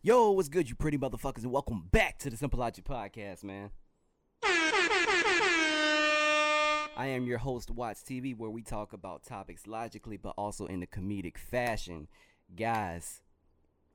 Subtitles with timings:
[0.00, 3.70] Yo, what's good, you pretty motherfuckers, and welcome back to the Simple Logic Podcast, man.
[6.96, 10.84] I am your host, Watts TV, where we talk about topics logically but also in
[10.84, 12.06] a comedic fashion.
[12.54, 13.22] Guys,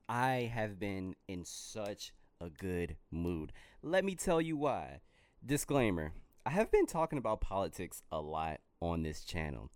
[0.06, 3.54] I have been in such a good mood.
[3.82, 5.00] Let me tell you why.
[5.44, 6.12] Disclaimer
[6.44, 9.70] I have been talking about politics a lot on this channel.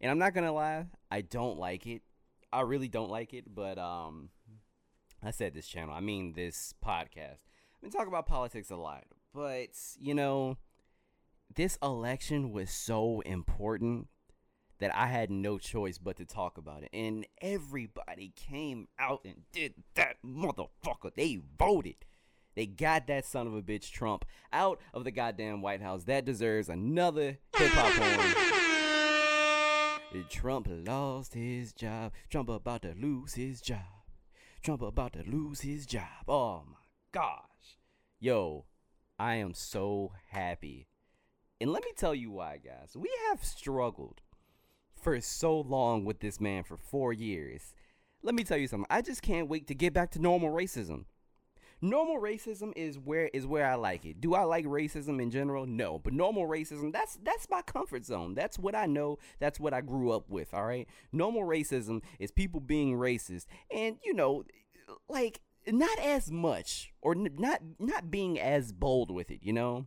[0.00, 2.02] And I'm not gonna lie, I don't like it.
[2.52, 4.28] I really don't like it, but um
[5.22, 7.38] I said this channel, I mean this podcast.
[7.76, 10.56] I've been talking about politics a lot, but you know,
[11.54, 14.08] this election was so important
[14.80, 16.90] that I had no choice but to talk about it.
[16.92, 21.14] And everybody came out and did that motherfucker.
[21.14, 22.04] They voted.
[22.56, 26.04] They got that son of a bitch Trump out of the goddamn White House.
[26.04, 28.34] That deserves another hip hop horn.
[30.28, 32.12] Trump lost his job.
[32.28, 33.91] Trump about to lose his job.
[34.62, 36.28] Trump about to lose his job.
[36.28, 36.78] Oh my
[37.12, 37.78] gosh.
[38.20, 38.66] Yo,
[39.18, 40.86] I am so happy.
[41.60, 42.96] And let me tell you why, guys.
[42.96, 44.20] We have struggled
[44.94, 47.74] for so long with this man for four years.
[48.22, 48.86] Let me tell you something.
[48.88, 51.06] I just can't wait to get back to normal racism.
[51.84, 54.20] Normal racism is where is where I like it.
[54.20, 55.66] Do I like racism in general?
[55.66, 58.34] No, but normal racism that's that's my comfort zone.
[58.34, 59.18] That's what I know.
[59.40, 60.86] That's what I grew up with, all right?
[61.10, 64.44] Normal racism is people being racist and you know
[65.08, 69.86] like not as much or not not being as bold with it, you know?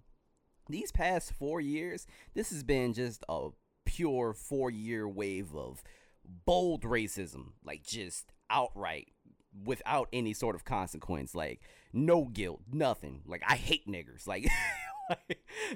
[0.67, 3.49] These past 4 years, this has been just a
[3.85, 5.83] pure 4-year wave of
[6.45, 9.09] bold racism, like just outright
[9.63, 11.61] without any sort of consequence like
[11.95, 13.21] no guilt nothing.
[13.25, 14.27] Like i hate niggers.
[14.27, 14.47] Like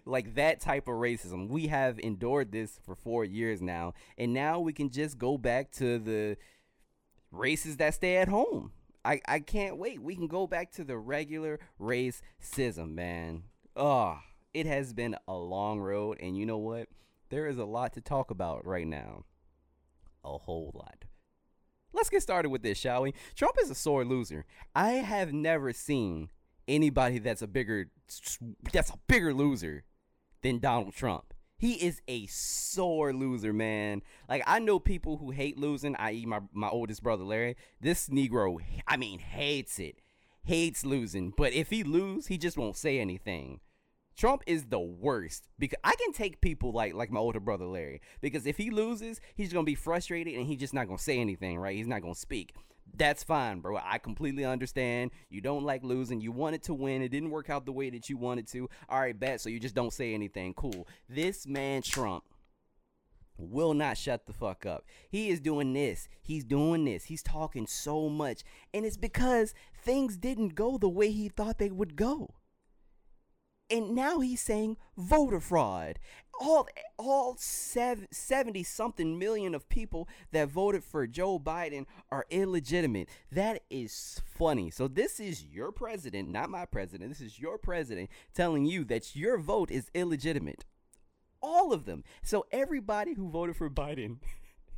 [0.05, 1.49] like that type of racism.
[1.49, 5.71] We have endured this for four years now and now we can just go back
[5.73, 6.35] to the
[7.31, 8.71] races that stay at home.
[9.05, 10.01] I i can't wait.
[10.01, 13.43] We can go back to the regular racism man.
[13.75, 14.19] Oh
[14.51, 16.87] it has been a long road and you know what?
[17.29, 19.25] There is a lot to talk about right now.
[20.25, 21.05] A whole lot
[21.93, 23.13] Let's get started with this, shall we?
[23.35, 24.45] Trump is a sore loser.
[24.75, 26.29] I have never seen
[26.67, 27.89] anybody that's a bigger
[28.71, 29.83] that's a bigger loser
[30.41, 31.33] than Donald Trump.
[31.57, 34.01] He is a sore loser, man.
[34.29, 36.25] Like I know people who hate losing, i.e.
[36.25, 37.55] my my oldest brother Larry.
[37.81, 39.99] This Negro, I mean, hates it.
[40.43, 41.33] Hates losing.
[41.35, 43.59] But if he lose, he just won't say anything.
[44.19, 48.01] Trump is the worst because I can take people like like my older brother Larry
[48.19, 51.57] because if he loses, he's gonna be frustrated and he's just not gonna say anything,
[51.57, 51.73] right?
[51.73, 52.53] He's not gonna speak.
[52.97, 53.79] That's fine, bro.
[53.81, 55.11] I completely understand.
[55.29, 56.19] You don't like losing.
[56.19, 57.01] You wanted to win.
[57.01, 58.69] It didn't work out the way that you wanted to.
[58.89, 59.39] All right, bet.
[59.39, 60.53] So you just don't say anything.
[60.53, 60.85] Cool.
[61.07, 62.25] This man Trump
[63.37, 64.83] will not shut the fuck up.
[65.09, 66.09] He is doing this.
[66.21, 67.05] He's doing this.
[67.05, 68.43] He's talking so much.
[68.73, 72.33] And it's because things didn't go the way he thought they would go
[73.69, 75.99] and now he's saying voter fraud.
[76.41, 83.09] All all 70 something million of people that voted for Joe Biden are illegitimate.
[83.31, 84.69] That is funny.
[84.69, 87.09] So this is your president, not my president.
[87.09, 90.63] This is your president telling you that your vote is illegitimate.
[91.41, 92.03] All of them.
[92.23, 94.17] So everybody who voted for Biden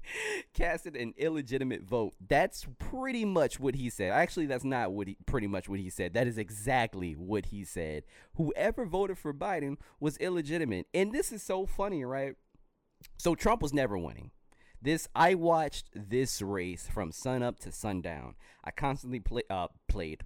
[0.54, 2.14] casted an illegitimate vote.
[2.28, 4.12] That's pretty much what he said.
[4.12, 6.14] Actually, that's not what he pretty much what he said.
[6.14, 8.04] That is exactly what he said.
[8.36, 10.88] Whoever voted for Biden was illegitimate.
[10.94, 12.36] And this is so funny, right?
[13.18, 14.32] So Trump was never winning.
[14.82, 18.36] This I watched this race from sun up to sundown.
[18.64, 20.24] I constantly play uh played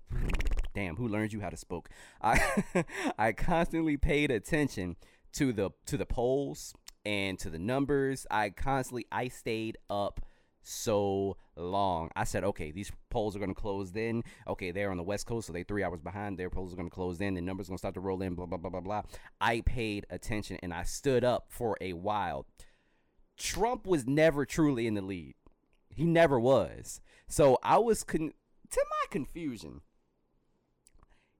[0.73, 1.89] damn who learned you how to spoke.
[2.21, 2.85] I
[3.17, 4.95] I constantly paid attention
[5.33, 6.73] to the to the polls
[7.05, 8.25] and to the numbers.
[8.29, 10.21] I constantly I stayed up
[10.63, 12.09] so long.
[12.15, 14.23] I said, okay, these polls are going to close then.
[14.47, 16.37] Okay, they're on the West Coast, so they three hours behind.
[16.37, 17.35] Their polls are going to close then.
[17.35, 18.35] The numbers going to start to roll in.
[18.35, 19.03] Blah blah blah blah blah.
[19.39, 22.45] I paid attention and I stood up for a while.
[23.37, 25.35] Trump was never truly in the lead.
[25.89, 27.01] He never was.
[27.27, 28.33] So I was con-
[28.71, 29.81] to my confusion.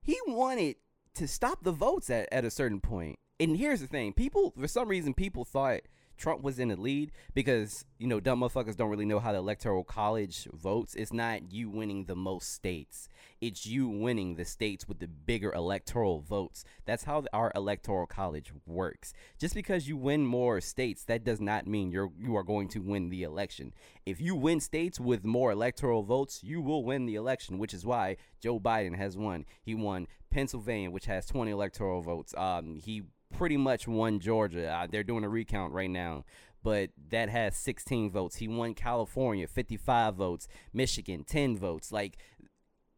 [0.02, 0.76] He wanted
[1.16, 4.68] to stop the votes at, at a certain point and here's the thing people for
[4.68, 5.82] some reason people thought
[6.18, 9.38] Trump was in the lead because you know dumb motherfuckers don't really know how the
[9.38, 10.96] electoral college votes.
[10.96, 13.10] It's not you winning the most states;
[13.42, 16.64] it's you winning the states with the bigger electoral votes.
[16.86, 19.14] That's how our electoral college works.
[19.38, 22.80] Just because you win more states, that does not mean you're you are going to
[22.80, 23.74] win the election.
[24.06, 27.58] If you win states with more electoral votes, you will win the election.
[27.58, 29.46] Which is why Joe Biden has won.
[29.62, 32.34] He won Pennsylvania, which has 20 electoral votes.
[32.38, 34.70] Um, he pretty much won Georgia.
[34.70, 36.26] Uh, they're doing a recount right now,
[36.64, 38.38] but that has 16 votes.
[38.38, 40.48] He won California, 55 votes.
[40.74, 41.92] Michigan, 10 votes.
[41.92, 42.18] Like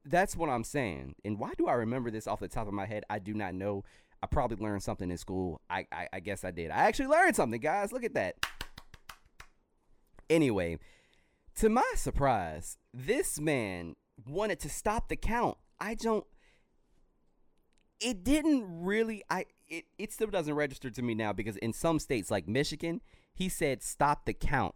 [0.07, 1.15] that's what I'm saying.
[1.25, 3.03] And why do I remember this off the top of my head?
[3.09, 3.83] I do not know.
[4.23, 5.61] I probably learned something in school.
[5.69, 6.71] I, I, I guess I did.
[6.71, 7.91] I actually learned something, guys.
[7.91, 8.35] Look at that.
[10.29, 10.79] Anyway,
[11.55, 13.95] to my surprise, this man
[14.25, 15.57] wanted to stop the count.
[15.79, 16.25] I don't.
[17.99, 19.23] It didn't really.
[19.29, 19.45] I.
[19.69, 23.01] It, it still doesn't register to me now because in some states like Michigan,
[23.33, 24.75] he said stop the count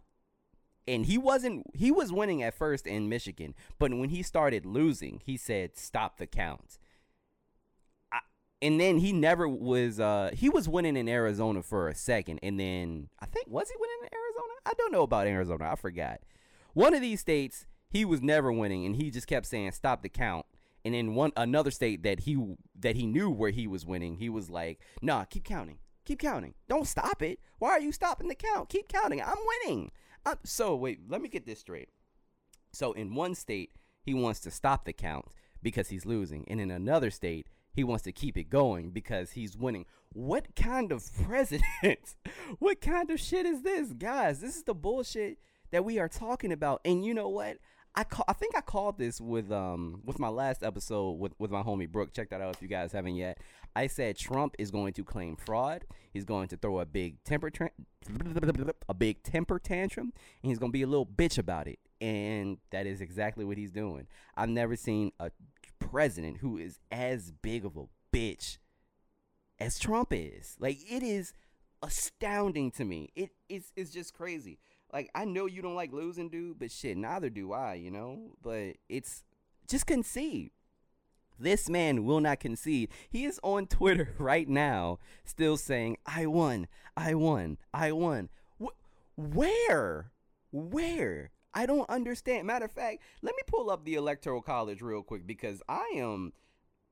[0.86, 5.20] and he wasn't he was winning at first in Michigan, but when he started losing,
[5.24, 6.78] he said stop the count.
[8.12, 8.18] I,
[8.60, 12.58] and then he never was uh he was winning in Arizona for a second and
[12.58, 14.54] then I think was he winning in Arizona?
[14.66, 15.70] I don't know about Arizona.
[15.70, 16.20] I forgot.
[16.74, 20.08] One of these states he was never winning and he just kept saying stop the
[20.08, 20.46] count.
[20.84, 24.28] And in one another state that he that he knew where he was winning, he
[24.28, 25.78] was like, "Nah, keep counting.
[26.04, 26.54] Keep counting.
[26.68, 27.38] Don't stop it.
[27.58, 28.68] Why are you stopping the count?
[28.68, 29.22] Keep counting.
[29.22, 29.90] I'm winning."
[30.24, 31.88] I'm, so wait, let me get this straight.
[32.72, 35.26] So in one state, he wants to stop the count
[35.62, 39.56] because he's losing, and in another state, he wants to keep it going because he's
[39.56, 39.86] winning.
[40.12, 42.16] What kind of president?
[42.58, 44.40] what kind of shit is this, guys?
[44.40, 45.38] This is the bullshit
[45.70, 46.80] that we are talking about.
[46.84, 47.58] And you know what?
[47.94, 51.50] I call, I think I called this with um with my last episode with with
[51.50, 52.14] my homie Brooke.
[52.14, 53.38] Check that out if you guys haven't yet.
[53.76, 55.84] I said Trump is going to claim fraud.
[56.12, 57.70] He's going to throw a big temper tra-
[58.88, 60.12] a big temper tantrum,
[60.42, 61.78] and he's going to be a little bitch about it.
[62.00, 64.06] And that is exactly what he's doing.
[64.36, 65.30] I've never seen a
[65.78, 67.84] president who is as big of a
[68.14, 68.58] bitch
[69.58, 70.56] as Trump is.
[70.58, 71.32] Like it is
[71.82, 73.10] astounding to me.
[73.14, 74.58] It is it's just crazy.
[74.92, 78.32] Like I know you don't like losing, dude, but shit, neither do I, you know?
[78.42, 79.24] But it's
[79.68, 80.50] just concede.
[81.38, 82.90] This man will not concede.
[83.08, 88.28] He is on Twitter right now, still saying, I won, I won, I won.
[88.62, 88.76] Wh-
[89.16, 90.12] where?
[90.52, 91.30] Where?
[91.54, 92.46] I don't understand.
[92.46, 96.32] Matter of fact, let me pull up the Electoral College real quick because I am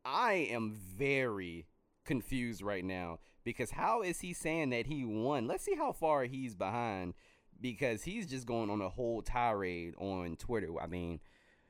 [0.04, 1.66] I am very
[2.04, 5.46] confused right now because how is he saying that he won?
[5.46, 7.14] Let's see how far he's behind
[7.60, 10.80] because he's just going on a whole tirade on Twitter.
[10.80, 11.20] I mean,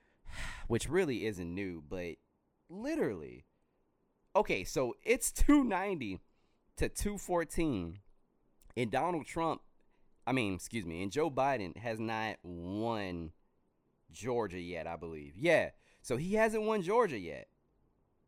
[0.69, 2.17] which really isn't new, but
[2.69, 3.45] literally.
[4.35, 6.21] Okay, so it's 290
[6.77, 7.99] to 214.
[8.77, 9.63] And Donald Trump,
[10.27, 13.33] I mean, excuse me, and Joe Biden has not won
[14.13, 15.35] Georgia yet, I believe.
[15.37, 15.71] Yeah.
[16.03, 17.49] So he hasn't won Georgia yet.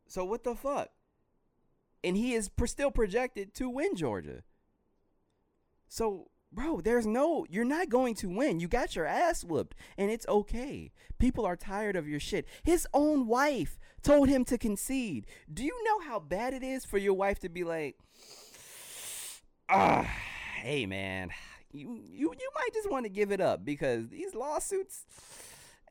[0.06, 0.90] So what the fuck?
[2.04, 4.42] And he is still projected to win Georgia.
[5.88, 8.60] So bro, there's no, you're not going to win.
[8.60, 10.92] You got your ass whooped, and it's okay.
[11.18, 12.46] People are tired of your shit.
[12.62, 15.26] His own wife told him to concede.
[15.52, 17.96] Do you know how bad it is for your wife to be like,
[19.68, 20.08] ah,
[20.62, 21.30] hey man,
[21.72, 25.06] you you you might just want to give it up because these lawsuits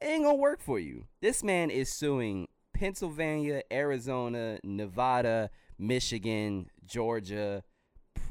[0.02, 1.06] ain't gonna work for you.
[1.22, 7.64] This man is suing Pennsylvania, Arizona, Nevada, Michigan, Georgia,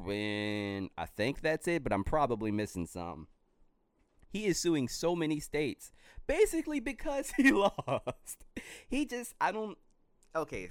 [0.08, 3.29] and I think that's it, but I'm probably missing some.
[4.29, 5.93] He is suing so many states
[6.26, 8.44] basically because he lost.
[8.88, 9.76] He just I don't
[10.35, 10.69] okay.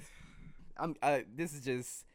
[0.76, 2.06] I'm uh, this is just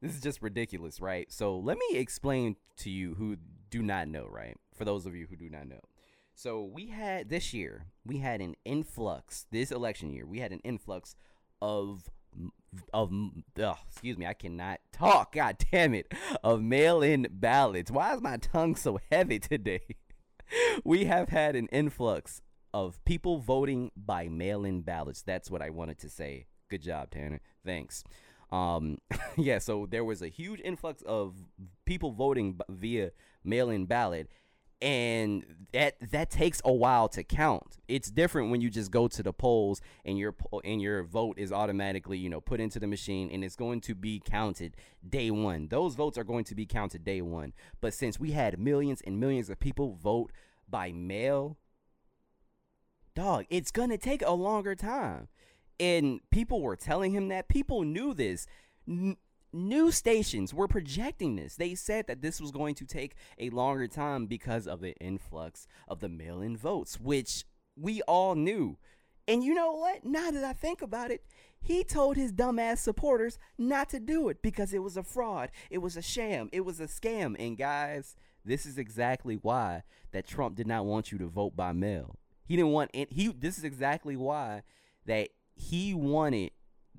[0.00, 1.30] this is just ridiculous, right?
[1.30, 3.36] So let me explain to you who
[3.70, 4.56] do not know, right?
[4.74, 5.80] For those of you who do not know.
[6.34, 10.60] So we had this year, we had an influx, this election year, we had an
[10.64, 11.14] influx
[11.62, 12.10] of
[12.92, 13.12] of
[13.88, 15.34] excuse me, I cannot talk.
[15.34, 16.12] God damn it,
[16.42, 17.90] of mail-in ballots.
[17.90, 19.82] Why is my tongue so heavy today?
[20.84, 25.22] we have had an influx of people voting by mail-in ballots.
[25.22, 26.46] That's what I wanted to say.
[26.68, 27.40] Good job, Tanner.
[27.64, 28.02] Thanks.
[28.50, 28.98] Um,
[29.36, 31.34] yeah, so there was a huge influx of
[31.84, 33.10] people voting via
[33.44, 34.28] mail-in ballot,
[34.84, 37.78] and that that takes a while to count.
[37.88, 41.50] It's different when you just go to the polls and your and your vote is
[41.50, 44.76] automatically you know put into the machine and it's going to be counted
[45.08, 45.68] day one.
[45.68, 47.54] Those votes are going to be counted day one.
[47.80, 50.30] But since we had millions and millions of people vote
[50.68, 51.56] by mail,
[53.16, 55.28] dog, it's gonna take a longer time.
[55.80, 58.46] And people were telling him that people knew this.
[59.54, 61.56] News stations were projecting this.
[61.56, 65.66] They said that this was going to take a longer time because of the influx
[65.88, 67.44] of the mail in votes, which
[67.76, 68.76] we all knew.
[69.26, 70.04] And you know what?
[70.04, 71.24] Now that I think about it,
[71.60, 75.78] he told his dumbass supporters not to do it because it was a fraud, it
[75.78, 77.34] was a sham, it was a scam.
[77.38, 81.72] And guys, this is exactly why that Trump did not want you to vote by
[81.72, 82.16] mail.
[82.44, 83.10] He didn't want it.
[83.12, 83.28] He.
[83.28, 84.62] This is exactly why
[85.06, 86.50] that he wanted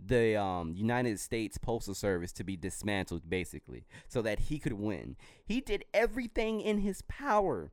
[0.04, 5.16] the um, United States Postal Service to be dismantled, basically, so that he could win.
[5.44, 7.72] He did everything in his power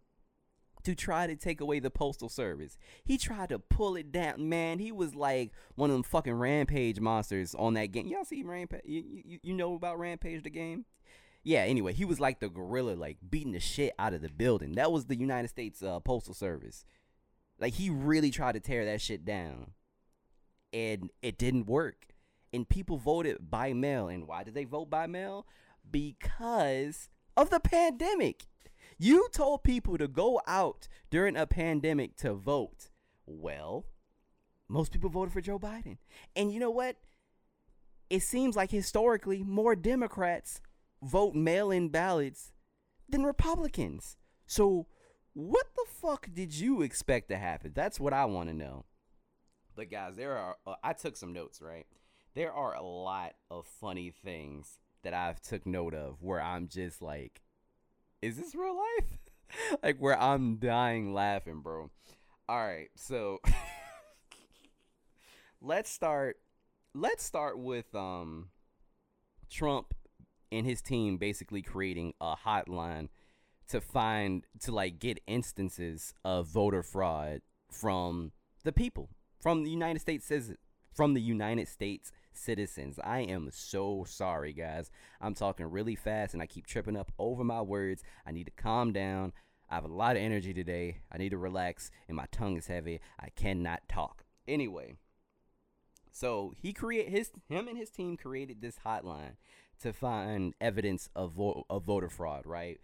[0.85, 2.77] to try to take away the postal service.
[3.05, 4.49] He tried to pull it down.
[4.49, 8.09] Man, he was like one of them fucking rampage monsters on that game.
[8.09, 8.83] Y'all see Rampage?
[8.85, 10.85] You, you, you know about Rampage the game?
[11.45, 14.73] Yeah, anyway, he was like the gorilla, like beating the shit out of the building.
[14.73, 16.85] That was the United States uh, Postal Service.
[17.59, 19.73] Like he really tried to tear that shit down.
[20.73, 22.12] And it didn't work.
[22.53, 24.09] And people voted by mail.
[24.09, 25.47] And why did they vote by mail?
[25.91, 28.47] Because of the pandemic.
[28.99, 32.91] You told people to go out during a pandemic to vote.
[33.27, 33.87] Well,
[34.69, 35.99] most people voted for Joe Biden.
[36.37, 36.97] And you know what?
[38.11, 40.61] It seems like historically more Democrats
[41.03, 42.53] vote mail in ballots
[43.09, 44.17] than Republicans.
[44.47, 44.87] So,
[45.35, 47.73] what the fuck did you expect to happen?
[47.75, 48.85] That's what I want to know.
[49.75, 51.87] But, guys, there are, uh, I took some notes, right?
[52.35, 57.03] There are a lot of funny things that I've took note of where I'm just
[57.03, 57.43] like,
[58.23, 59.19] is this real life?
[59.83, 61.91] like where I'm dying laughing, bro.
[62.49, 63.41] All right, so
[65.61, 66.37] let's start
[66.95, 68.49] let's start with um
[69.51, 69.95] Trump
[70.51, 73.09] and his team basically creating a hotline
[73.69, 78.33] to find to like get instances of voter fraud from
[78.65, 79.11] the people
[79.41, 80.55] from the United States says
[80.95, 82.99] from the United States citizens.
[83.03, 84.91] I am so sorry, guys.
[85.21, 88.03] I'm talking really fast and I keep tripping up over my words.
[88.27, 89.33] I need to calm down.
[89.71, 90.99] I have a lot of energy today.
[91.11, 93.01] I need to relax and my tongue is heavy.
[93.19, 94.25] I cannot talk.
[94.47, 94.97] Anyway,
[96.11, 99.37] so he create his him and his team created this hotline
[99.81, 102.81] to find evidence of, vo- of voter fraud, right?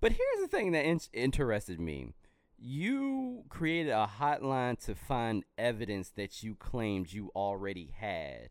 [0.00, 2.14] But here's the thing that in- interested me.
[2.56, 8.50] You created a hotline to find evidence that you claimed you already had.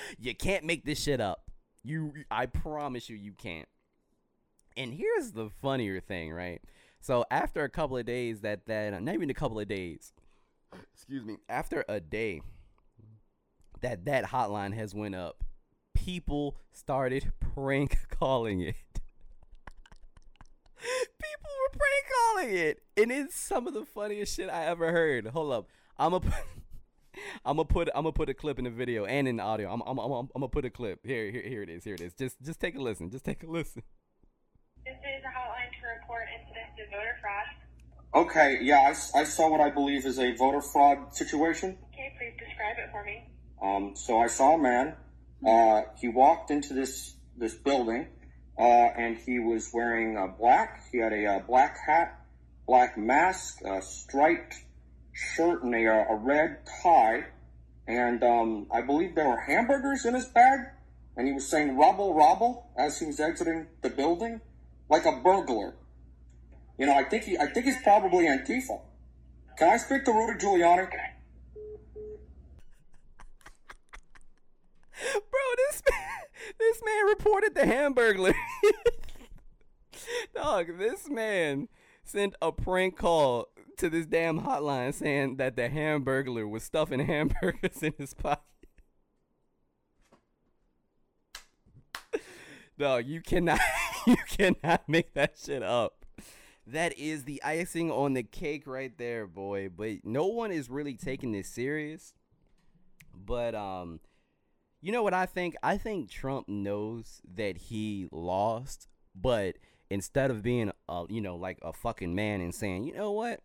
[0.18, 1.50] You can't make this shit up.
[1.84, 3.68] You I promise you you can't.
[4.76, 6.62] And here's the funnier thing, right?
[7.00, 10.12] So after a couple of days that that uh, not even a couple of days.
[10.94, 11.36] Excuse me.
[11.48, 12.42] After a day
[13.80, 15.44] that that hotline has went up,
[15.94, 18.76] people started prank calling it.
[20.76, 22.82] people were prank calling it.
[22.96, 25.26] And it's some of the funniest shit I ever heard.
[25.26, 25.68] Hold up.
[25.98, 26.20] I'm a
[27.44, 29.72] I'm gonna put I'm gonna put a clip in the video and in the audio.
[29.72, 32.00] I'm I'm I'm, I'm gonna put a clip here here here it is here it
[32.00, 32.14] is.
[32.14, 33.10] Just just take a listen.
[33.10, 33.82] Just take a listen.
[34.84, 37.46] This is a hotline to report incidents of voter fraud.
[38.14, 41.78] Okay, yeah, I, I saw what I believe is a voter fraud situation.
[41.92, 43.26] Okay, please describe it for me.
[43.62, 44.96] Um, so I saw a man.
[45.46, 48.08] Uh, he walked into this this building,
[48.58, 50.82] uh, and he was wearing a black.
[50.92, 52.20] He had a, uh black hat,
[52.66, 54.56] black mask, a striped
[55.12, 57.26] shirt, and a, a red tie.
[57.86, 60.60] And um, I believe there were hamburgers in his bag.
[61.16, 64.40] And he was saying "robble, robble" as he was exiting the building,
[64.88, 65.74] like a burglar.
[66.78, 68.80] You know, I think he, I think he's probably Antifa.
[69.58, 70.88] Can I speak to Rudy Giuliani?
[75.02, 76.00] Bro, this man,
[76.58, 78.34] this man reported the Hamburglar.
[80.34, 81.68] Dog, this man
[82.04, 87.82] sent a prank call to this damn hotline saying that the Hamburglar was stuffing hamburgers
[87.82, 88.42] in his pocket.
[92.78, 93.60] no, you cannot
[94.06, 96.04] you cannot make that shit up.
[96.66, 99.68] That is the icing on the cake right there, boy.
[99.68, 102.14] But no one is really taking this serious.
[103.14, 104.00] But um
[104.80, 105.54] you know what I think?
[105.62, 109.56] I think Trump knows that he lost, but
[109.90, 113.40] instead of being a you know like a fucking man and saying, "You know what?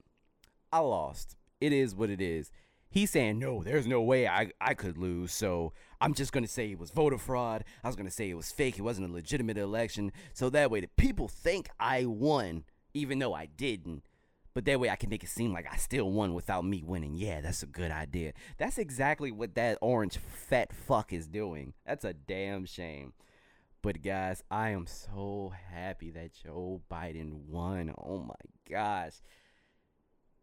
[0.71, 1.35] I lost.
[1.59, 2.51] It is what it is."
[2.89, 6.51] He's saying, "No, there's no way I I could lose." So, I'm just going to
[6.51, 7.63] say it was voter fraud.
[7.83, 8.77] I was going to say it was fake.
[8.77, 10.11] It wasn't a legitimate election.
[10.33, 14.03] So that way the people think I won even though I didn't.
[14.53, 17.15] But that way I can make it seem like I still won without me winning.
[17.15, 18.33] Yeah, that's a good idea.
[18.57, 21.73] That's exactly what that orange fat fuck is doing.
[21.85, 23.13] That's a damn shame.
[23.83, 27.93] But guys, I am so happy that Joe Biden won.
[27.99, 28.33] Oh my
[28.67, 29.21] gosh.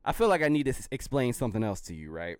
[0.04, 2.36] I feel like I need to explain something else to you, right?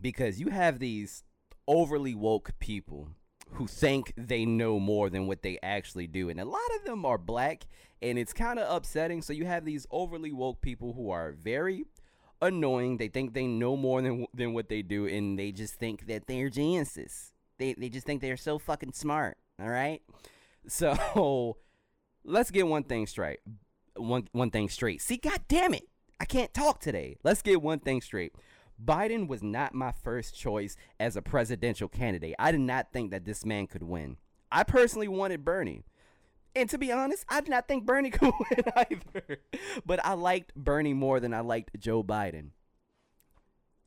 [0.00, 1.22] Because you have these
[1.68, 3.10] overly woke people
[3.52, 6.28] who think they know more than what they actually do.
[6.28, 7.66] And a lot of them are black,
[8.02, 9.22] and it's kind of upsetting.
[9.22, 11.84] So you have these overly woke people who are very
[12.42, 12.96] annoying.
[12.96, 16.26] They think they know more than than what they do, and they just think that
[16.26, 17.32] they're geniuses.
[17.58, 19.38] They they just think they're so fucking smart.
[19.60, 20.02] All right.
[20.66, 21.56] So
[22.24, 23.40] let's get one thing straight.
[23.96, 25.00] One one thing straight.
[25.00, 25.88] See, god damn it.
[26.18, 27.16] I can't talk today.
[27.22, 28.32] Let's get one thing straight.
[28.82, 32.34] Biden was not my first choice as a presidential candidate.
[32.38, 34.16] I did not think that this man could win.
[34.50, 35.84] I personally wanted Bernie.
[36.54, 39.38] And to be honest, I did not think Bernie could win either.
[39.84, 42.50] But I liked Bernie more than I liked Joe Biden.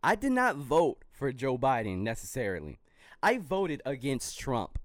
[0.01, 2.79] I did not vote for Joe Biden necessarily.
[3.21, 4.78] I voted against Trump.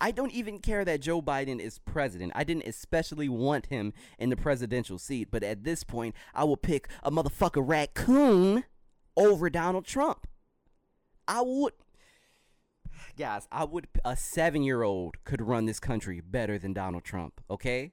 [0.00, 2.32] I don't even care that Joe Biden is president.
[2.34, 6.56] I didn't especially want him in the presidential seat, but at this point, I will
[6.56, 8.64] pick a motherfucker raccoon
[9.16, 10.26] over Donald Trump.
[11.26, 11.72] I would
[13.16, 17.92] guys, I would a 7-year-old could run this country better than Donald Trump, okay?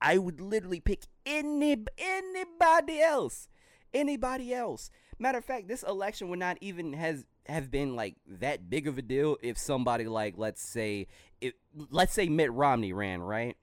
[0.00, 3.48] I would literally pick any anybody else.
[3.94, 4.90] Anybody else.
[5.18, 8.98] Matter of fact, this election would not even has have been like that big of
[8.98, 11.06] a deal if somebody like let's say
[11.40, 11.54] it
[11.90, 13.56] let's say Mitt Romney ran, right?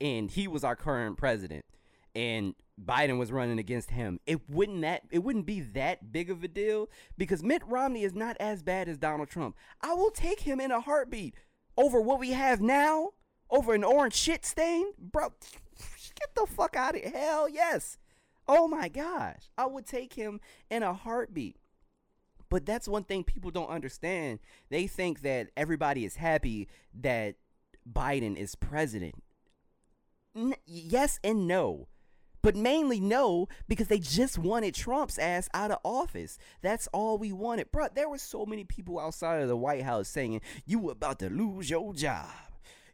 [0.00, 1.64] And he was our current president
[2.14, 2.54] and
[2.84, 4.20] Biden was running against him.
[4.26, 8.14] It wouldn't that it wouldn't be that big of a deal because Mitt Romney is
[8.14, 9.56] not as bad as Donald Trump.
[9.80, 11.34] I will take him in a heartbeat
[11.76, 13.10] over what we have now,
[13.50, 14.92] over an orange shit stain.
[14.98, 15.32] Bro,
[16.14, 17.12] get the fuck out of here.
[17.12, 17.98] Hell yes.
[18.46, 19.50] Oh my gosh.
[19.56, 20.40] I would take him
[20.70, 21.56] in a heartbeat.
[22.50, 24.38] But that's one thing people don't understand.
[24.70, 26.68] They think that everybody is happy
[27.00, 27.36] that
[27.90, 29.22] Biden is president.
[30.34, 31.88] N- yes and no.
[32.40, 36.38] But mainly no, because they just wanted Trump's ass out of office.
[36.62, 37.72] That's all we wanted.
[37.72, 41.28] Bro, there were so many people outside of the White House saying, You about to
[41.28, 42.30] lose your job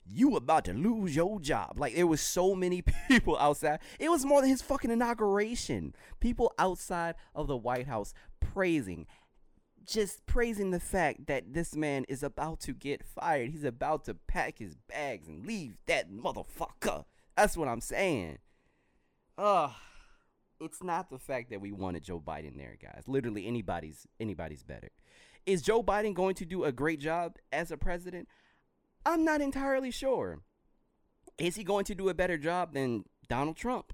[0.07, 1.79] you about to lose your job.
[1.79, 3.81] Like there was so many people outside.
[3.99, 5.95] It was more than his fucking inauguration.
[6.21, 9.07] People outside of the White House praising
[9.87, 13.51] just praising the fact that this man is about to get fired.
[13.51, 17.05] He's about to pack his bags and leave that motherfucker.
[17.37, 18.39] That's what I'm saying.
[19.39, 19.73] Ugh.
[20.61, 23.05] It's not the fact that we wanted Joe Biden there, guys.
[23.07, 24.91] Literally anybody's anybody's better.
[25.47, 28.29] Is Joe Biden going to do a great job as a president?
[29.05, 30.41] I'm not entirely sure.
[31.37, 33.93] Is he going to do a better job than Donald Trump?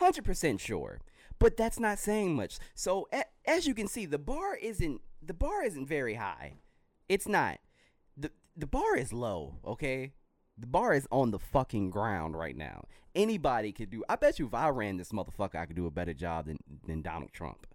[0.00, 1.00] 100% sure.
[1.40, 2.58] But that's not saying much.
[2.74, 6.58] So a- as you can see, the bar isn't the bar isn't very high.
[7.08, 7.58] It's not.
[8.16, 10.12] The the bar is low, okay?
[10.56, 12.84] The bar is on the fucking ground right now.
[13.14, 15.90] Anybody could do I bet you if I ran this motherfucker I could do a
[15.90, 17.66] better job than than Donald Trump.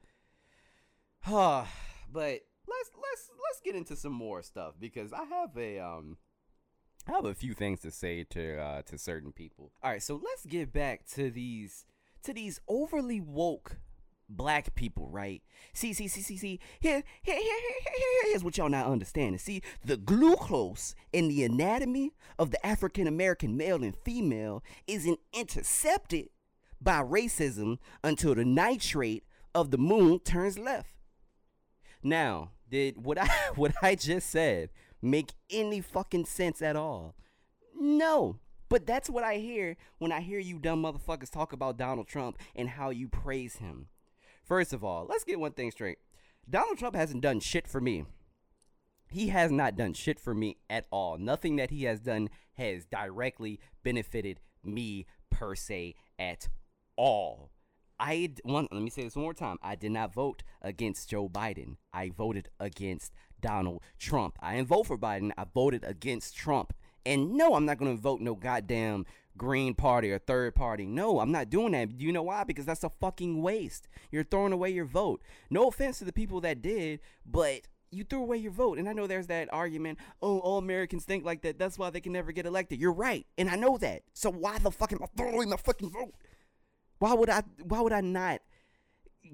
[1.22, 1.66] Huh.
[2.12, 6.18] but let's let's let's get into some more stuff because I have a um
[7.08, 9.72] I have a few things to say to uh, to certain people.
[9.84, 11.86] All right, so let's get back to these
[12.26, 13.78] to these overly woke
[14.28, 15.42] black people, right?
[15.74, 16.60] See, see, see, see, see.
[16.80, 18.32] Here, here, here, here, here, here, here.
[18.32, 19.38] here's what y'all not understanding.
[19.38, 26.30] See, the glucose in the anatomy of the African American male and female isn't intercepted
[26.82, 30.96] by racism until the nitrate of the moon turns left.
[32.04, 34.70] Now, did what I what I just said
[35.02, 37.16] make any fucking sense at all?
[37.80, 38.40] No.
[38.70, 42.38] But that's what I hear when I hear you dumb motherfuckers talk about Donald Trump
[42.56, 43.88] and how you praise him.
[44.44, 45.98] First of all, let's get one thing straight.
[46.50, 48.06] Donald Trump hasn't done shit for me.
[49.10, 51.18] He has not done shit for me at all.
[51.18, 56.48] Nothing that he has done has directly benefited me per se at
[56.96, 57.52] all.
[58.00, 59.58] I one let me say this one more time.
[59.62, 61.78] I did not vote against Joe Biden.
[61.94, 64.38] I voted against Donald Trump.
[64.42, 65.32] I didn't vote for Biden.
[65.38, 66.74] I voted against Trump.
[67.06, 69.06] And no, I'm not going to vote no goddamn
[69.38, 70.86] Green Party or third party.
[70.86, 71.98] No, I'm not doing that.
[71.98, 72.44] Do you know why?
[72.44, 73.88] Because that's a fucking waste.
[74.12, 75.22] You're throwing away your vote.
[75.50, 78.78] No offense to the people that did, but you threw away your vote.
[78.78, 81.60] And I know there's that argument, oh, all Americans think like that.
[81.60, 82.80] That's why they can never get elected.
[82.80, 83.26] You're right.
[83.38, 84.04] And I know that.
[84.14, 86.14] So why the fuck am I throwing my fucking vote?
[87.00, 88.42] Why would I why would I not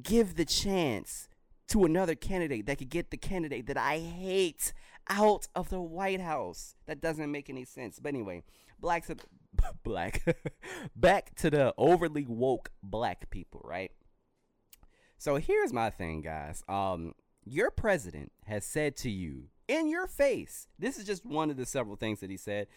[0.02, 1.28] give the chance
[1.68, 4.74] to another candidate that could get the candidate that I hate
[5.10, 6.76] out of the White House?
[6.86, 8.00] That doesn't make any sense.
[8.00, 8.44] But anyway,
[8.80, 9.12] blacks
[9.84, 10.24] black
[10.96, 13.92] back to the overly woke black people, right?
[15.18, 16.64] So here's my thing, guys.
[16.68, 20.68] Um your president has said to you in your face.
[20.78, 22.68] This is just one of the several things that he said.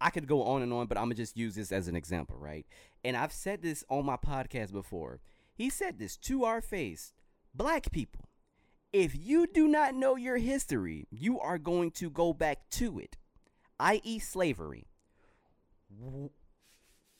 [0.00, 2.36] I could go on and on, but I'm gonna just use this as an example,
[2.38, 2.66] right?
[3.04, 5.20] And I've said this on my podcast before.
[5.54, 7.12] He said this to our face,
[7.54, 8.27] black people.
[8.98, 13.16] If you do not know your history, you are going to go back to it,
[13.78, 14.88] i.e., slavery.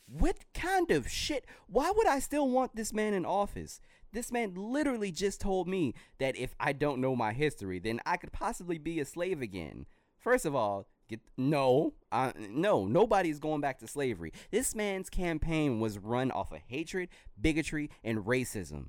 [0.09, 1.47] What kind of shit?
[1.69, 3.81] Why would I still want this man in office?
[4.13, 8.17] This man literally just told me that if I don't know my history, then I
[8.17, 9.87] could possibly be a slave again.
[10.19, 14.33] First of all, get no, uh, no, nobody's going back to slavery.
[14.51, 17.09] This man's campaign was run off of hatred,
[17.41, 18.89] bigotry, and racism.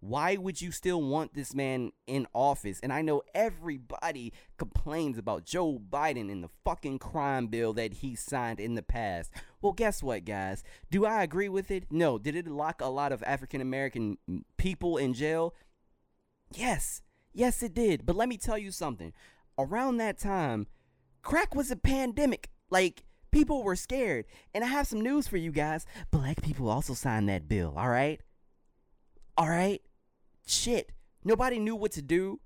[0.00, 2.80] Why would you still want this man in office?
[2.82, 8.14] And I know everybody complains about Joe Biden and the fucking crime bill that he
[8.14, 9.30] signed in the past.
[9.60, 10.64] Well, guess what, guys?
[10.90, 11.84] Do I agree with it?
[11.90, 12.18] No.
[12.18, 14.16] Did it lock a lot of African American
[14.56, 15.54] people in jail?
[16.54, 17.02] Yes.
[17.34, 18.06] Yes, it did.
[18.06, 19.12] But let me tell you something.
[19.58, 20.66] Around that time,
[21.22, 22.48] crack was a pandemic.
[22.70, 24.24] Like, people were scared.
[24.54, 25.84] And I have some news for you guys.
[26.10, 28.18] Black people also signed that bill, all right?
[29.36, 29.82] All right?
[30.50, 30.92] Shit.
[31.24, 32.40] Nobody knew what to do.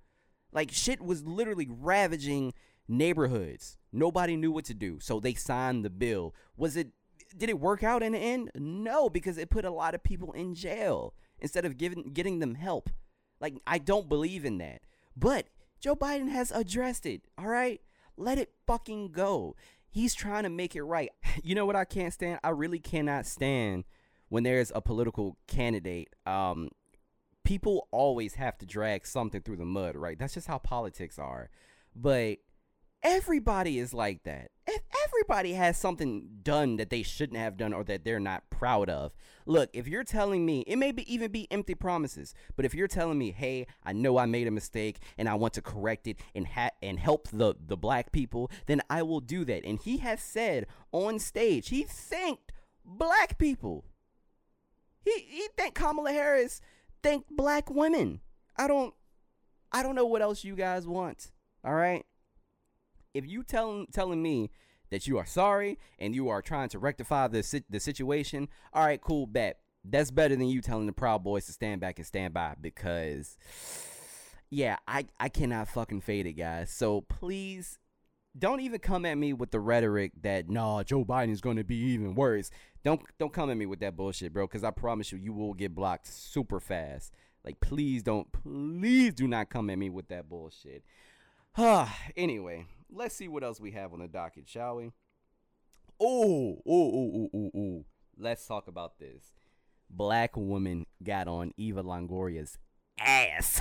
[0.53, 2.53] Like, shit was literally ravaging
[2.87, 3.79] neighborhoods.
[3.93, 4.99] Nobody knew what to do.
[5.01, 6.35] So they signed the bill.
[6.57, 6.89] Was it,
[7.37, 8.51] did it work out in the end?
[8.55, 12.55] No, because it put a lot of people in jail instead of giving, getting them
[12.57, 12.91] help.
[13.41, 14.83] Like, I don't believe in that.
[15.17, 15.47] But
[15.81, 17.81] Joe Biden has addressed it, all right?
[18.17, 19.57] Let it fucking go.
[19.91, 21.11] He's trying to make it right.
[21.43, 22.39] You know what I can't stand?
[22.45, 23.85] I really cannot stand
[24.29, 26.11] when there's a political candidate.
[26.27, 26.71] Um,
[27.45, 30.19] people always have to drag something through the mud, right?
[30.19, 31.51] That's just how politics are.
[31.95, 32.39] But
[33.03, 34.51] everybody is like that.
[34.67, 38.89] If everybody has something done that they shouldn't have done or that they're not proud
[38.89, 39.15] of.
[39.47, 42.89] Look, if you're telling me, it may be even be empty promises, but if you're
[42.89, 46.19] telling me, "Hey, I know I made a mistake and I want to correct it
[46.35, 49.65] and ha- and help the the black people," then I will do that.
[49.65, 52.53] And he has said on stage, he thanked
[52.85, 53.85] black people.
[55.03, 56.63] He he thanked Kamala Harris,
[57.05, 58.21] thanked black women.
[58.57, 58.95] I don't
[59.71, 61.31] I don't know what else you guys want.
[61.65, 62.05] All right?
[63.15, 64.51] if you tell telling me
[64.91, 69.01] that you are sorry and you are trying to rectify the the situation, all right,
[69.01, 69.61] cool, bet.
[69.85, 73.37] That's better than you telling the Proud Boys to stand back and stand by because
[74.51, 76.71] yeah, I I cannot fucking fade it, guys.
[76.71, 77.79] So please
[78.37, 81.77] don't even come at me with the rhetoric that nah, Joe Biden's going to be
[81.77, 82.51] even worse.
[82.85, 85.55] Don't don't come at me with that bullshit, bro, cuz I promise you you will
[85.55, 87.13] get blocked super fast.
[87.45, 90.85] Like please don't please do not come at me with that bullshit.
[92.17, 94.91] anyway, let's see what else we have on the docket, shall we?
[96.01, 97.85] Oh, oh, oh, oh, oh, oh.
[98.19, 99.33] Let's talk about this.
[99.89, 102.59] Black woman got on Eva Longoria's
[102.99, 103.61] ass.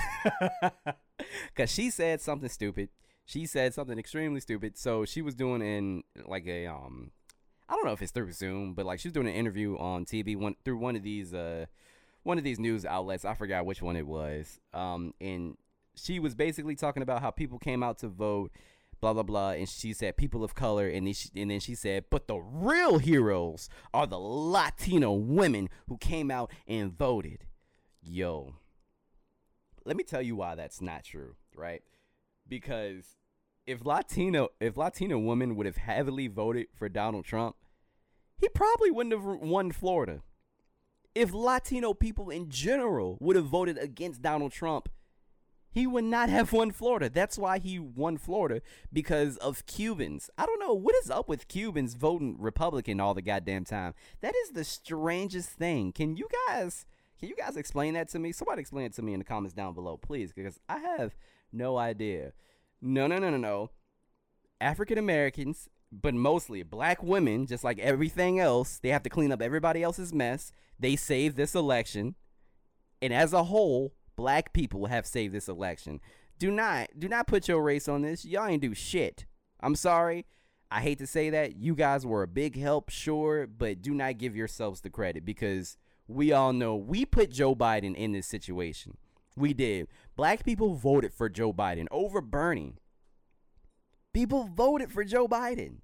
[1.54, 2.88] Cause she said something stupid.
[3.24, 4.76] She said something extremely stupid.
[4.76, 7.12] So she was doing in like a um
[7.68, 10.04] I don't know if it's through Zoom, but like she was doing an interview on
[10.04, 11.66] TV one through one of these uh
[12.22, 13.24] one of these news outlets.
[13.24, 14.60] I forgot which one it was.
[14.72, 15.56] Um and
[15.94, 18.50] she was basically talking about how people came out to vote
[19.00, 21.74] blah blah blah and she said people of color and then she, and then she
[21.74, 27.44] said but the real heroes are the latino women who came out and voted
[28.02, 28.54] yo
[29.84, 31.82] let me tell you why that's not true right
[32.48, 33.18] because
[33.66, 37.56] if latino if latino women would have heavily voted for donald trump
[38.36, 40.22] he probably wouldn't have won florida
[41.14, 44.88] if latino people in general would have voted against donald trump
[45.74, 47.10] he would not have won Florida.
[47.10, 50.30] That's why he won Florida because of Cubans.
[50.38, 53.92] I don't know what is up with Cubans voting Republican all the goddamn time.
[54.20, 55.90] That is the strangest thing.
[55.90, 56.86] Can you guys
[57.18, 58.30] can you guys explain that to me?
[58.30, 61.16] Somebody explain it to me in the comments down below, please, because I have
[61.52, 62.34] no idea.
[62.86, 63.70] No, no, no, no, no.
[64.60, 69.40] African Americans, but mostly black women, just like everything else, they have to clean up
[69.40, 70.52] everybody else's mess.
[70.78, 72.14] They saved this election.
[73.00, 75.98] And as a whole, black people have saved this election.
[76.38, 78.22] Do not do not put your race on this.
[78.22, 79.24] Y'all ain't do shit.
[79.60, 80.26] I'm sorry.
[80.70, 81.56] I hate to say that.
[81.56, 85.78] You guys were a big help, sure, but do not give yourselves the credit because
[86.06, 88.98] we all know we put Joe Biden in this situation.
[89.36, 89.88] We did.
[90.16, 92.76] Black people voted for Joe Biden over Bernie.
[94.12, 95.78] People voted for Joe Biden.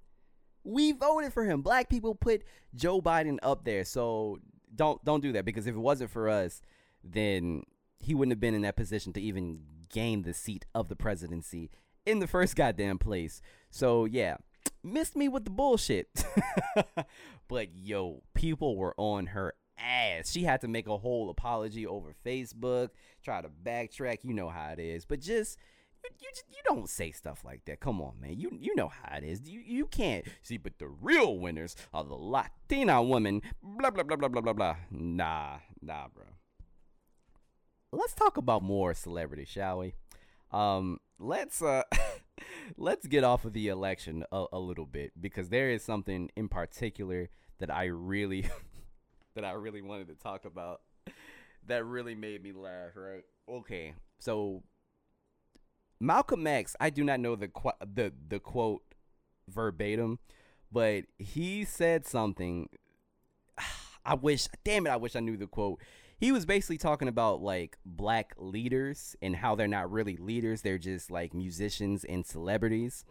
[0.63, 1.61] We voted for him.
[1.61, 3.83] Black people put Joe Biden up there.
[3.83, 4.39] So
[4.73, 6.61] don't don't do that because if it wasn't for us,
[7.03, 7.63] then
[7.99, 9.59] he wouldn't have been in that position to even
[9.89, 11.69] gain the seat of the presidency
[12.05, 13.41] in the first goddamn place.
[13.69, 14.37] So yeah,
[14.83, 16.07] missed me with the bullshit.
[17.47, 20.31] but yo, people were on her ass.
[20.31, 22.89] She had to make a whole apology over Facebook,
[23.23, 24.19] try to backtrack.
[24.23, 25.05] You know how it is.
[25.05, 25.57] But just
[26.03, 27.79] you, you, don't say stuff like that.
[27.79, 28.39] Come on, man.
[28.39, 29.47] You you know how it is.
[29.47, 30.57] You you can't see.
[30.57, 33.41] But the real winners are the Latina women.
[33.61, 34.75] Blah blah blah blah blah blah blah.
[34.89, 36.25] Nah, nah, bro
[37.91, 39.93] let's talk about more celebrity, shall we?
[40.51, 41.83] Um, let's uh,
[42.77, 46.49] let's get off of the election a, a little bit because there is something in
[46.49, 48.49] particular that I really
[49.35, 50.81] that I really wanted to talk about
[51.67, 52.91] that really made me laugh.
[52.95, 53.23] Right?
[53.49, 54.63] Okay, so
[55.99, 58.83] Malcolm X, I do not know the qu- the the quote
[59.47, 60.19] verbatim,
[60.71, 62.69] but he said something.
[64.05, 65.79] I wish, damn it, I wish I knew the quote
[66.21, 70.77] he was basically talking about like black leaders and how they're not really leaders, they're
[70.77, 73.03] just like musicians and celebrities.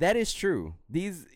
[0.00, 0.74] That is true.
[0.90, 1.26] These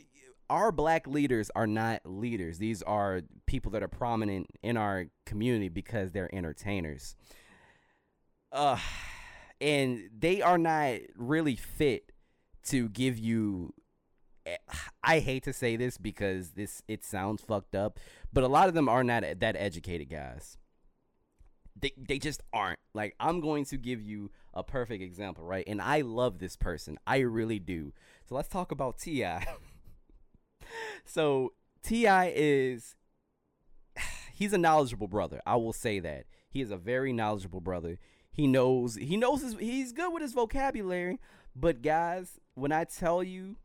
[0.50, 2.58] our black leaders are not leaders.
[2.58, 7.16] These are people that are prominent in our community because they're entertainers.
[8.52, 8.78] Uh
[9.60, 12.12] and they are not really fit
[12.64, 13.74] to give you
[15.04, 17.98] I hate to say this because this it sounds fucked up,
[18.32, 20.56] but a lot of them are not that educated guys
[21.80, 22.78] they, they just aren't.
[22.94, 25.64] Like, I'm going to give you a perfect example, right?
[25.66, 26.98] And I love this person.
[27.06, 27.92] I really do.
[28.28, 29.46] So let's talk about T.I.
[31.04, 31.52] so
[31.82, 32.32] T.I.
[32.34, 32.94] is
[34.34, 35.40] he's a knowledgeable brother.
[35.46, 36.24] I will say that.
[36.50, 37.98] He is a very knowledgeable brother.
[38.30, 41.18] He knows he knows his he's good with his vocabulary,
[41.54, 43.56] but guys, when I tell you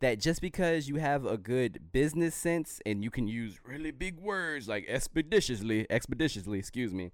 [0.00, 4.18] that just because you have a good business sense and you can use really big
[4.18, 7.12] words like expeditiously, expeditiously, excuse me,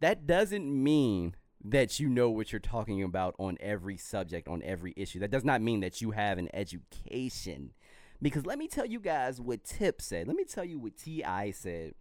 [0.00, 1.34] that doesn't mean
[1.64, 5.18] that you know what you're talking about on every subject, on every issue.
[5.18, 7.72] That does not mean that you have an education.
[8.22, 10.28] Because let me tell you guys what Tip said.
[10.28, 11.50] Let me tell you what T.I.
[11.50, 11.94] said.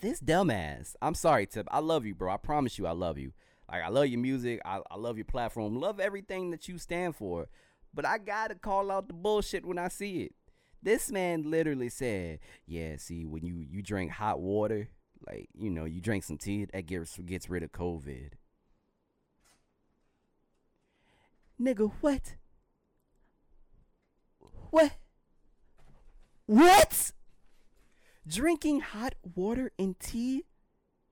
[0.00, 0.94] This dumbass.
[1.02, 1.66] I'm sorry, Tip.
[1.70, 2.32] I love you, bro.
[2.32, 3.32] I promise you I love you.
[3.70, 4.60] Like I love your music.
[4.64, 5.80] I, I love your platform.
[5.80, 7.48] Love everything that you stand for
[7.96, 10.34] but I gotta call out the bullshit when I see it.
[10.82, 14.90] This man literally said, "Yeah, see, when you you drink hot water,
[15.26, 18.32] like you know, you drink some tea, that gets gets rid of COVID."
[21.58, 22.34] Nigga, what?
[24.70, 24.92] What?
[26.46, 27.12] What?
[28.26, 30.44] Drinking hot water and tea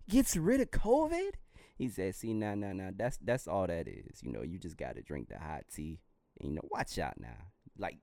[0.09, 1.33] gets rid of COVID?
[1.77, 2.91] He said, "See, nah, nah, nah.
[2.97, 4.23] That's that's all that is.
[4.23, 6.01] You know, you just gotta drink the hot tea."
[6.41, 7.53] And, you know, watch out now.
[7.79, 7.99] Like,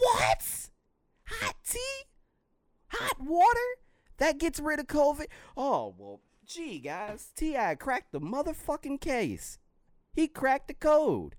[0.00, 0.68] what?
[1.26, 2.04] Hot tea?
[2.88, 3.58] Hot water?
[4.18, 5.26] That gets rid of COVID?
[5.56, 7.32] Oh, well, gee, guys.
[7.36, 7.74] T.I.
[7.74, 9.58] cracked the motherfucking case.
[10.14, 11.36] He cracked the code.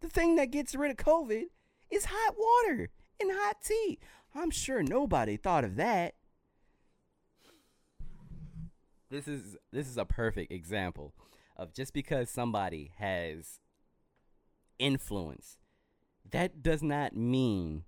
[0.00, 1.44] The thing that gets rid of COVID
[1.90, 3.98] is hot water and hot tea.
[4.34, 6.14] I'm sure nobody thought of that.
[9.10, 11.14] This is this is a perfect example
[11.56, 13.60] of just because somebody has
[14.78, 15.58] influence,
[16.30, 17.84] that does not mean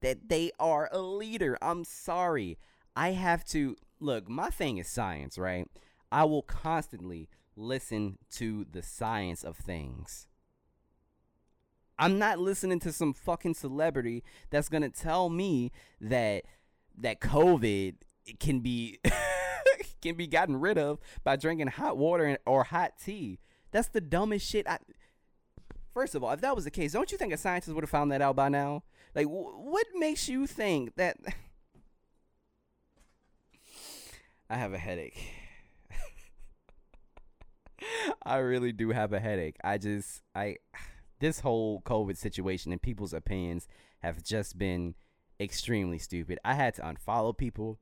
[0.00, 1.56] that they are a leader.
[1.62, 2.58] I'm sorry.
[2.94, 5.68] I have to look, my thing is science, right?
[6.10, 10.26] I will constantly listen to the science of things.
[11.98, 16.44] I'm not listening to some fucking celebrity that's to tell me that
[16.98, 17.94] that COVID
[18.38, 18.98] can be
[20.02, 23.38] can be gotten rid of by drinking hot water or hot tea.
[23.70, 24.66] That's the dumbest shit.
[24.68, 24.78] I,
[25.92, 27.90] First of all, if that was the case, don't you think a scientist would have
[27.90, 28.82] found that out by now?
[29.14, 31.18] Like, what makes you think that?
[34.48, 35.18] I have a headache.
[38.24, 39.56] I really do have a headache.
[39.62, 40.56] I just, I,
[41.22, 43.66] this whole COVID situation and people's opinions
[44.02, 44.94] have just been
[45.40, 46.38] extremely stupid.
[46.44, 47.78] I had to unfollow people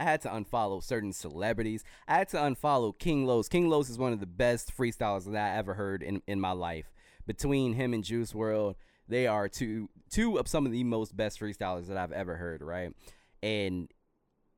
[0.00, 1.84] I had to unfollow certain celebrities.
[2.08, 3.48] I had to unfollow King Los.
[3.48, 6.52] King Los is one of the best freestylers that I ever heard in, in my
[6.52, 6.90] life.
[7.26, 11.38] Between him and Juice WRLD, they are two two of some of the most best
[11.38, 12.94] freestylers that I've ever heard, right?
[13.42, 13.90] And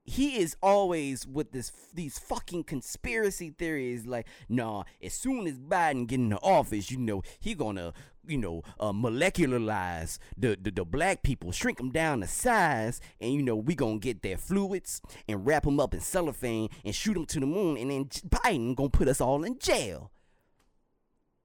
[0.04, 6.06] he is always with this these fucking conspiracy theories like nah as soon as biden
[6.06, 7.92] get into office you know he gonna
[8.26, 13.32] you know uh, molecularize the, the the black people shrink them down to size and
[13.32, 17.14] you know we gonna get their fluids and wrap them up in cellophane and shoot
[17.14, 20.10] them to the moon and then biden gonna put us all in jail.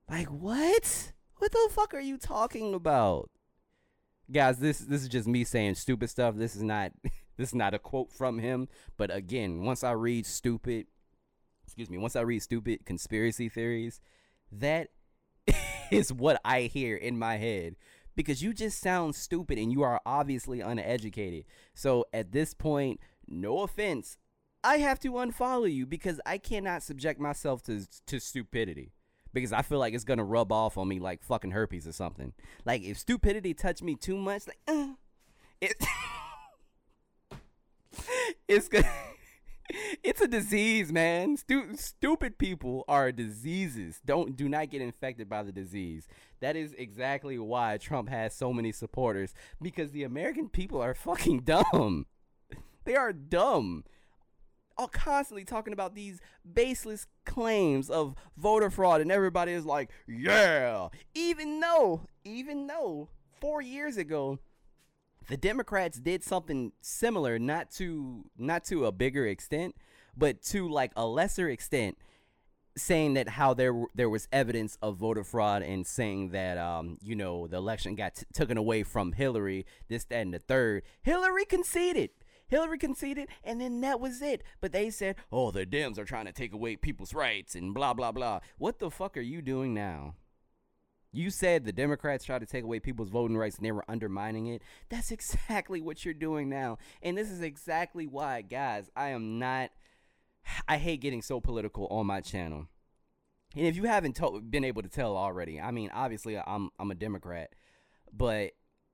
[0.09, 1.11] Like what?
[1.37, 3.29] What the fuck are you talking about?
[4.31, 6.35] Guys this this is just me saying stupid stuff.
[6.35, 6.91] This is not
[7.37, 10.87] This is not a quote from him, but again, once I read stupid,
[11.63, 14.01] excuse me, once I read stupid conspiracy theories,
[14.51, 14.89] that
[15.91, 17.75] is what I hear in my head
[18.15, 21.45] because you just sound stupid and you are obviously uneducated.
[21.73, 24.17] So at this point, no offense,
[24.63, 28.91] I have to unfollow you because I cannot subject myself to to stupidity
[29.31, 32.33] because I feel like it's gonna rub off on me like fucking herpes or something.
[32.65, 34.93] Like if stupidity touch me too much, like uh,
[35.61, 35.77] it.
[38.47, 38.69] it's
[40.03, 41.37] it's a disease, man.
[41.37, 44.01] Stu- stupid people are diseases.
[44.05, 46.07] Don't do not get infected by the disease.
[46.39, 51.41] That is exactly why Trump has so many supporters because the American people are fucking
[51.41, 52.05] dumb.
[52.85, 53.83] They are dumb.
[54.77, 60.87] All constantly talking about these baseless claims of voter fraud and everybody is like, "Yeah."
[61.13, 63.09] Even though, even though
[63.41, 64.39] 4 years ago
[65.27, 69.75] the Democrats did something similar, not to not to a bigger extent,
[70.15, 71.97] but to like a lesser extent,
[72.77, 77.15] saying that how there there was evidence of voter fraud and saying that um you
[77.15, 80.83] know the election got t- taken away from Hillary, this that and the third.
[81.01, 82.11] Hillary conceded.
[82.49, 84.41] Hillary conceded, and then that was it.
[84.61, 87.93] But they said, "Oh, the Dems are trying to take away people's rights and blah
[87.93, 90.15] blah blah." What the fuck are you doing now?
[91.17, 94.45] You said the Democrats tried to take away people's voting rights and they were undermining
[94.47, 94.61] it.
[94.89, 96.77] That's exactly what you're doing now.
[97.01, 99.71] And this is exactly why, guys, I am not.
[100.67, 102.67] I hate getting so political on my channel.
[103.55, 106.91] And if you haven't to- been able to tell already, I mean, obviously I'm I'm
[106.91, 107.49] a Democrat,
[108.13, 108.51] but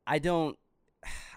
[0.08, 0.58] I don't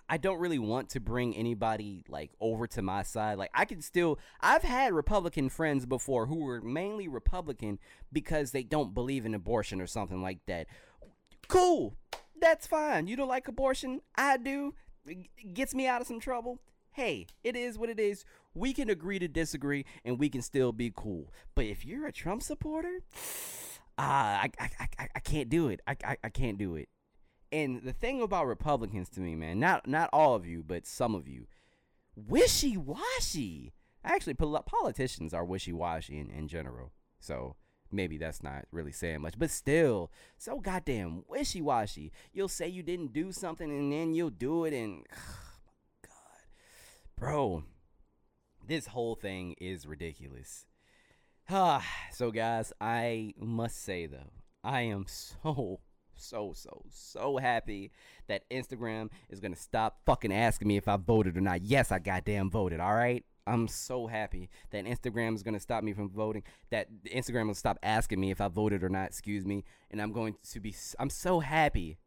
[0.09, 3.39] I don't really want to bring anybody like over to my side.
[3.39, 7.79] Like I can still I've had Republican friends before who were mainly Republican
[8.13, 10.67] because they don't believe in abortion or something like that.
[11.49, 11.97] Cool.
[12.41, 13.07] That's fine.
[13.07, 14.01] You don't like abortion?
[14.15, 14.75] I do.
[15.07, 16.61] It gets me out of some trouble.
[16.93, 18.25] Hey, it is what it is.
[18.55, 21.33] We can agree to disagree and we can still be cool.
[21.55, 23.01] But if you're a Trump supporter,
[23.99, 25.81] ah, I, I, I, I can't do it.
[25.87, 26.89] I, I, I can't do it.
[27.53, 31.15] And the thing about Republicans to me, man, not not all of you, but some
[31.15, 31.47] of you,
[32.15, 33.73] wishy washy.
[34.05, 36.93] Actually, pol- politicians are wishy washy in, in general.
[37.21, 37.57] So
[37.91, 42.13] maybe that's not really saying much, but still, so goddamn wishy washy.
[42.33, 45.05] You'll say you didn't do something and then you'll do it, and
[46.03, 46.11] God,
[47.17, 47.65] bro,
[48.67, 50.67] this whole thing is ridiculous.
[51.49, 54.33] Ah, so guys, I must say though,
[54.65, 55.81] I am so
[56.17, 57.93] so so so happy
[58.29, 61.63] that Instagram is gonna stop fucking asking me if I voted or not.
[61.63, 62.81] Yes, I goddamn voted.
[62.81, 63.25] All right.
[63.49, 66.43] I'm so happy that Instagram is gonna stop me from voting.
[66.71, 69.07] That Instagram will stop asking me if I voted or not.
[69.07, 69.65] Excuse me.
[69.91, 70.75] And I'm going to be.
[70.99, 71.99] I'm so happy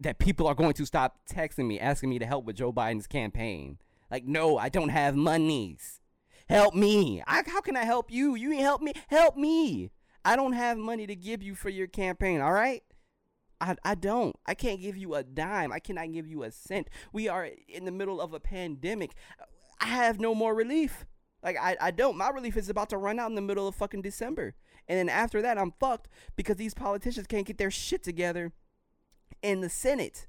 [0.00, 3.06] that people are going to stop texting me asking me to help with Joe Biden's
[3.06, 3.78] campaign.
[4.10, 6.00] Like, no, I don't have monies.
[6.48, 7.22] Help me.
[7.26, 8.34] I, how can I help you?
[8.34, 8.92] You ain't help me.
[9.08, 9.90] Help me.
[10.28, 12.82] I don't have money to give you for your campaign, all right?
[13.62, 14.36] I, I don't.
[14.44, 15.72] I can't give you a dime.
[15.72, 16.90] I cannot give you a cent.
[17.14, 19.12] We are in the middle of a pandemic.
[19.80, 21.06] I have no more relief.
[21.42, 22.18] Like, I, I don't.
[22.18, 24.54] My relief is about to run out in the middle of fucking December.
[24.86, 28.52] And then after that, I'm fucked because these politicians can't get their shit together
[29.42, 30.26] in the Senate.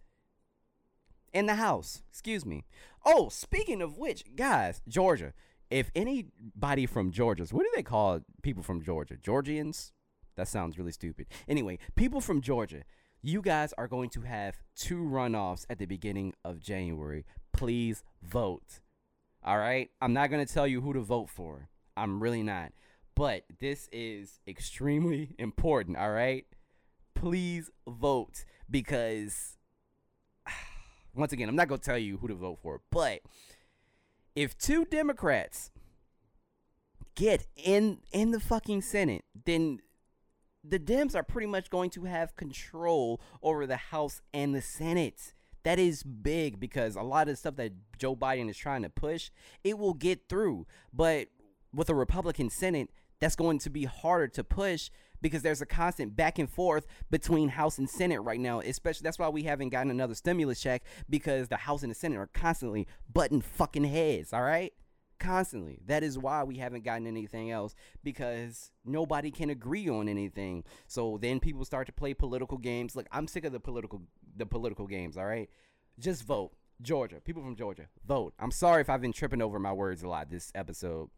[1.34, 2.04] In the House.
[2.10, 2.64] Excuse me.
[3.06, 5.34] Oh, speaking of which, guys, Georgia
[5.70, 9.18] if anybody from Georgia, what do they call people from Georgia?
[9.22, 9.92] Georgians?
[10.36, 11.28] That sounds really stupid.
[11.48, 12.84] Anyway, people from Georgia,
[13.22, 17.26] you guys are going to have two runoffs at the beginning of January.
[17.54, 18.80] Please vote.
[19.44, 19.90] All right?
[20.02, 21.70] I'm not going to tell you who to vote for.
[21.98, 22.72] I'm really not.
[23.16, 26.46] But this is extremely important, all right?
[27.14, 29.58] Please vote because
[31.14, 33.20] once again, I'm not going to tell you who to vote for, but
[34.40, 35.70] if two Democrats
[37.16, 39.80] get in in the fucking Senate, then
[40.64, 45.34] the Dems are pretty much going to have control over the House and the Senate.
[45.64, 48.90] That is big because a lot of the stuff that Joe Biden is trying to
[48.90, 49.30] push,
[49.66, 50.68] it will get through.
[50.94, 51.28] But
[51.74, 54.90] with a Republican Senate, that's going to be harder to push
[55.22, 58.60] because there's a constant back and forth between House and Senate right now.
[58.60, 62.18] Especially that's why we haven't gotten another stimulus check because the House and the Senate
[62.18, 64.34] are constantly butting fucking heads.
[64.34, 64.74] All right,
[65.20, 65.80] constantly.
[65.86, 70.64] That is why we haven't gotten anything else because nobody can agree on anything.
[70.88, 72.96] So then people start to play political games.
[72.96, 74.02] Look, I'm sick of the political
[74.36, 75.18] the political games.
[75.18, 75.50] All right,
[76.00, 76.52] just vote.
[76.82, 78.34] Georgia, people from Georgia, vote.
[78.40, 81.10] I'm sorry if I've been tripping over my words a lot this episode,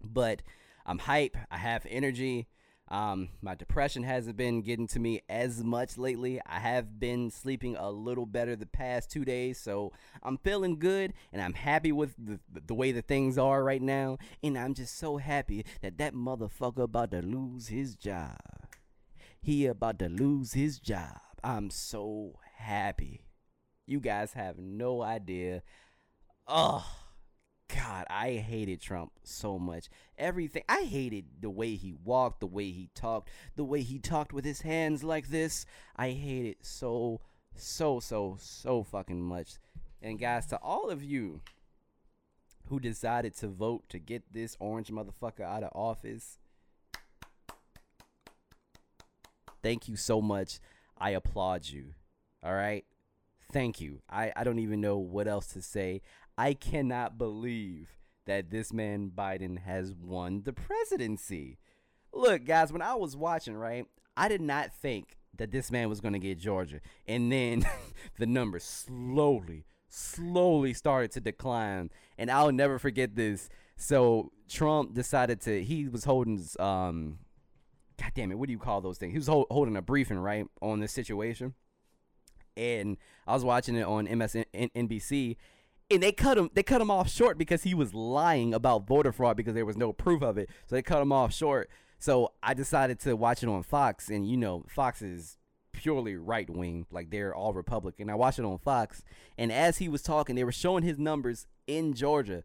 [0.00, 0.42] but
[0.86, 1.36] I'm hype.
[1.50, 2.46] I have energy.
[2.88, 6.40] Um, my depression hasn't been getting to me as much lately.
[6.46, 11.12] I have been sleeping a little better the past two days, so I'm feeling good
[11.32, 14.18] and I'm happy with the, the way that things are right now.
[14.40, 18.38] And I'm just so happy that that motherfucker about to lose his job.
[19.40, 21.18] He about to lose his job.
[21.42, 23.22] I'm so happy.
[23.84, 25.62] You guys have no idea.
[26.46, 27.05] Oh
[27.74, 29.88] God, I hated Trump so much.
[30.16, 30.62] Everything.
[30.68, 34.44] I hated the way he walked, the way he talked, the way he talked with
[34.44, 35.66] his hands like this.
[35.96, 37.20] I hate it so,
[37.56, 39.54] so, so, so fucking much.
[40.00, 41.40] And guys, to all of you
[42.68, 46.38] who decided to vote to get this orange motherfucker out of office,
[49.62, 50.60] thank you so much.
[50.98, 51.94] I applaud you.
[52.44, 52.84] All right?
[53.52, 54.00] Thank you.
[54.08, 56.02] I, I don't even know what else to say.
[56.38, 61.58] I cannot believe that this man Biden has won the presidency.
[62.12, 66.00] Look, guys, when I was watching, right, I did not think that this man was
[66.00, 66.80] going to get Georgia.
[67.06, 67.64] And then
[68.18, 71.90] the numbers slowly, slowly started to decline.
[72.18, 73.48] And I'll never forget this.
[73.76, 77.18] So Trump decided to, he was holding, um,
[78.00, 79.12] God damn it, what do you call those things?
[79.12, 81.54] He was hold, holding a briefing, right, on this situation.
[82.56, 85.36] And I was watching it on MSNBC
[85.90, 89.12] and they cut him they cut him off short because he was lying about voter
[89.12, 90.48] fraud because there was no proof of it.
[90.66, 91.70] So they cut him off short.
[91.98, 95.38] So I decided to watch it on Fox, and you know, Fox is
[95.72, 98.10] purely right wing, like they're all Republican.
[98.10, 99.02] I watched it on Fox,
[99.38, 102.44] and as he was talking, they were showing his numbers in Georgia.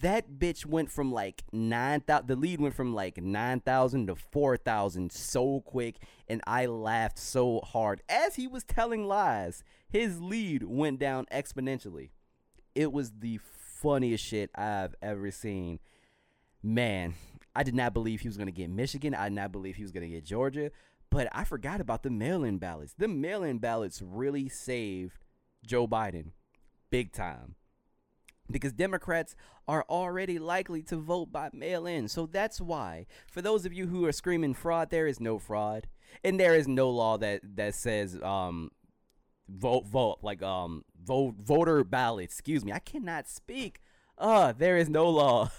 [0.00, 2.28] That bitch went from like nine thousand.
[2.28, 5.96] The lead went from like nine thousand to four thousand so quick,
[6.28, 9.62] and I laughed so hard as he was telling lies.
[9.88, 12.10] His lead went down exponentially.
[12.74, 13.40] It was the
[13.82, 15.78] funniest shit I've ever seen.
[16.62, 17.14] Man,
[17.54, 19.14] I did not believe he was going to get Michigan.
[19.14, 20.70] I did not believe he was going to get Georgia.
[21.10, 22.94] But I forgot about the mail in ballots.
[22.96, 25.24] The mail in ballots really saved
[25.64, 26.32] Joe Biden
[26.90, 27.56] big time.
[28.50, 29.34] Because Democrats
[29.66, 32.08] are already likely to vote by mail in.
[32.08, 35.88] So that's why, for those of you who are screaming fraud, there is no fraud.
[36.22, 38.70] And there is no law that, that says um,
[39.48, 42.34] vote, vote, like um, vote, voter ballots.
[42.34, 42.72] Excuse me.
[42.72, 43.80] I cannot speak.
[44.16, 45.50] Uh, there is no law.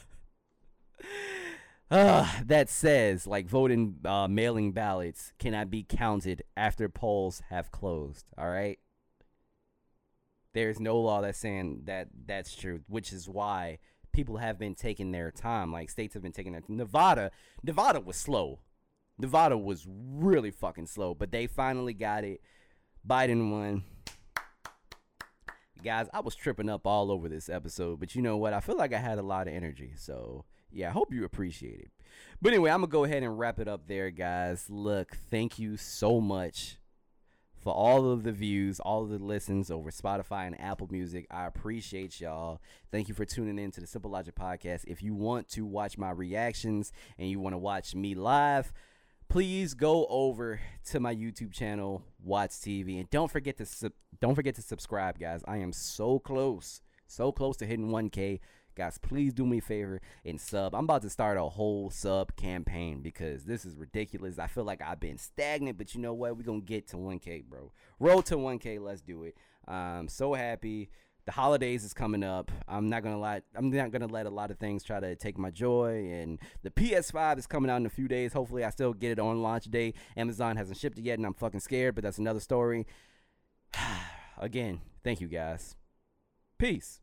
[1.91, 8.25] uh, that says like voting uh, mailing ballots cannot be counted after polls have closed.
[8.37, 8.79] All right.
[10.53, 13.79] There's no law that's saying that that's true, which is why
[14.13, 15.71] people have been taking their time.
[15.73, 17.31] Like states have been taking their Nevada.
[17.61, 18.59] Nevada was slow.
[19.17, 22.41] Nevada was really fucking slow, but they finally got it.
[23.07, 23.83] Biden won.
[25.83, 28.53] Guys, I was tripping up all over this episode, but you know what?
[28.53, 31.79] I feel like I had a lot of energy, so yeah, I hope you appreciate
[31.79, 31.91] it.
[32.41, 34.69] But anyway, I'm gonna go ahead and wrap it up there, guys.
[34.69, 36.77] Look, thank you so much
[37.65, 41.25] for all of the views, all of the listens over Spotify and Apple Music.
[41.31, 42.61] I appreciate y'all.
[42.91, 44.83] Thank you for tuning in to the Simple Logic Podcast.
[44.85, 48.71] If you want to watch my reactions and you want to watch me live,
[49.27, 54.35] please go over to my YouTube channel, Watts TV, and don't forget to sub- don't
[54.35, 55.43] forget to subscribe, guys.
[55.47, 58.39] I am so close, so close to hitting 1K.
[58.75, 60.75] Guys, please do me a favor and sub.
[60.75, 64.37] I'm about to start a whole sub campaign because this is ridiculous.
[64.37, 66.35] I feel like I've been stagnant, but you know what?
[66.35, 67.71] We're going to get to 1K, bro.
[67.99, 68.81] Roll to 1K.
[68.81, 69.37] Let's do it.
[69.65, 70.89] I'm so happy.
[71.25, 72.51] The holidays is coming up.
[72.67, 75.37] I'm not gonna let I'm not gonna let a lot of things try to take
[75.37, 76.09] my joy.
[76.11, 78.33] And the PS5 is coming out in a few days.
[78.33, 79.93] Hopefully, I still get it on launch day.
[80.15, 81.95] Amazon hasn't shipped it yet, and I'm fucking scared.
[81.95, 82.85] But that's another story.
[84.37, 85.75] Again, thank you guys.
[86.59, 87.01] Peace.